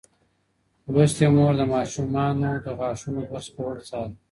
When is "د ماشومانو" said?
1.57-2.51